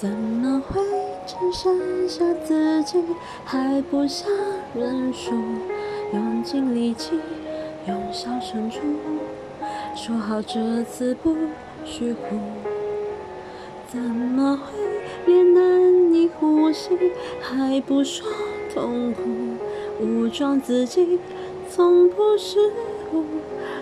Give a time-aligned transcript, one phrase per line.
[0.00, 0.80] 怎么会
[1.26, 3.02] 只剩下自己，
[3.44, 4.30] 还不想
[4.72, 5.32] 认输，
[6.14, 7.18] 用尽力气，
[7.88, 8.78] 用笑声处，
[9.96, 11.34] 说好这次不
[11.84, 12.38] 许哭。
[13.88, 14.78] 怎么会
[15.26, 16.90] 连难以呼吸
[17.40, 18.24] 还不说
[18.72, 19.22] 痛苦？
[20.00, 21.18] 武装自己
[21.68, 22.60] 从不失
[23.12, 23.24] 误，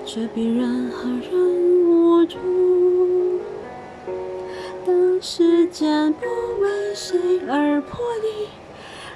[0.07, 2.39] 却比任何人无助。
[5.29, 6.25] 时间不
[6.61, 8.47] 为谁而破例，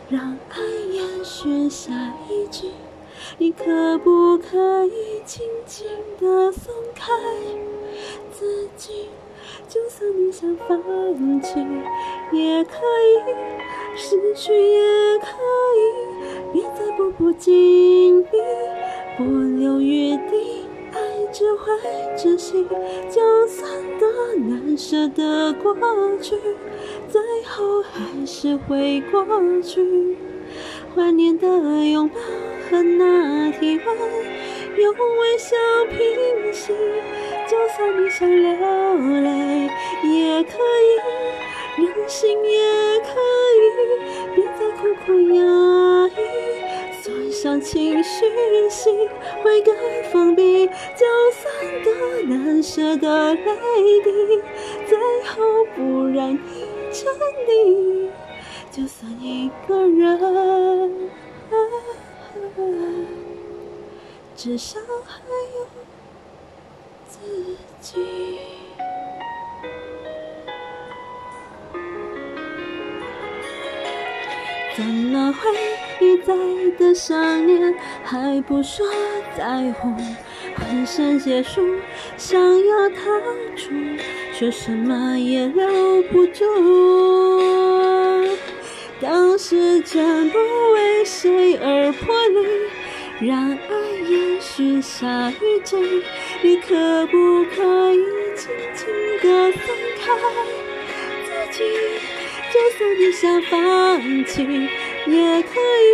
[0.09, 0.59] 让爱
[0.91, 1.93] 延续下
[2.29, 2.67] 一句，
[3.39, 5.87] 你可不可以轻轻
[6.19, 7.13] 地松开
[8.33, 9.09] 自己？
[9.69, 11.55] 就算你想放弃，
[12.33, 13.37] 也可以；
[13.97, 14.81] 失去也
[15.21, 15.29] 可
[15.79, 16.53] 以。
[16.53, 18.31] 别再步步紧逼，
[19.17, 21.73] 不留余地，爱只会
[22.17, 22.67] 窒息。
[23.09, 24.10] 就算多难
[24.77, 25.75] 舍的过
[26.21, 26.37] 去，
[27.09, 29.25] 最后还是会过
[29.63, 30.17] 去。
[30.95, 32.15] 怀念的拥抱
[32.69, 33.97] 和那体温，
[34.77, 35.57] 用微笑
[35.89, 36.73] 平息。
[37.47, 38.51] 就算你想流
[39.23, 39.71] 泪，
[40.05, 40.91] 也可以；
[41.79, 42.59] 任性也
[43.01, 43.11] 可
[43.61, 43.63] 以，
[44.35, 45.41] 别再苦苦压
[46.09, 46.11] 抑。
[47.03, 48.27] 锁上情绪
[48.69, 49.09] 心，
[49.43, 49.75] 会更
[50.13, 50.50] 封闭。
[52.63, 53.45] 舍的泪
[54.05, 54.43] 滴，
[54.87, 56.39] 最后不让你
[56.93, 57.09] 沉
[57.49, 58.11] 溺。
[58.71, 61.11] 就算一个人，
[64.37, 65.21] 至少还
[65.55, 65.67] 有。
[67.09, 67.19] 自
[67.81, 67.91] 己
[74.77, 75.51] 怎么会
[76.07, 76.35] 一再
[76.79, 78.87] 的想念，还不说
[79.37, 79.95] 在乎？
[80.57, 81.61] 浑身解数，
[82.17, 82.97] 想要逃
[83.57, 83.73] 出，
[84.33, 86.45] 却什么也留不住。
[89.01, 90.39] 当时间不
[90.73, 93.59] 为谁而破例，让爱
[94.09, 95.77] 延续下一季。
[96.43, 98.05] 你可不可以
[98.37, 98.89] 轻轻
[99.23, 99.61] 地松
[99.99, 100.13] 开
[101.25, 101.65] 自己？
[102.61, 104.43] 就算你想放弃，
[105.07, 105.91] 也可以；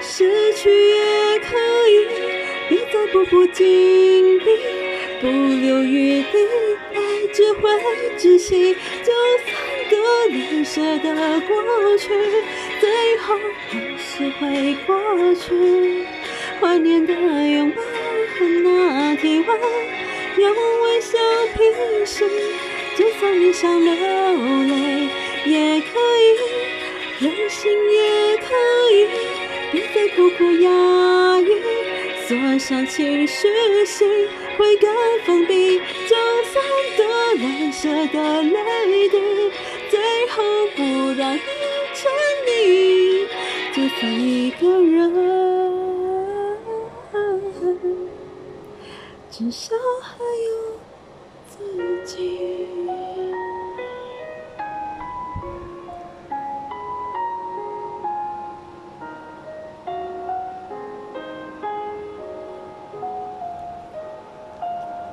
[0.00, 1.56] 失去也可
[1.88, 2.06] 以。
[2.68, 4.44] 别再步步紧逼，
[5.20, 6.38] 不留余地，
[6.94, 7.00] 爱
[7.32, 7.68] 只会
[8.16, 8.76] 窒息。
[9.02, 9.50] 就算
[9.90, 9.98] 多
[10.28, 11.52] 难舍的过
[11.98, 12.08] 去，
[12.78, 13.34] 最后
[13.68, 16.06] 还是会过去。
[16.60, 17.82] 怀念的拥抱。
[18.38, 19.48] 和那体温，
[20.38, 21.18] 用微笑
[21.56, 22.24] 平息。
[22.96, 24.87] 就算你想流泪，
[27.20, 28.46] 任性也可
[28.92, 29.08] 以，
[29.72, 31.50] 别再苦苦压抑。
[32.26, 34.06] 锁上情绪心，
[34.56, 34.88] 会更
[35.24, 35.78] 封闭。
[35.78, 36.14] 就
[36.52, 36.62] 算
[36.96, 37.00] 多
[37.38, 39.16] 难舍的泪滴，
[39.90, 40.42] 最后
[40.76, 40.82] 不
[41.18, 41.40] 让你
[41.94, 42.10] 沉
[42.46, 43.26] 溺。
[43.74, 44.98] 就算一个人。
[49.30, 50.54] 至少还有
[51.48, 52.87] 自己。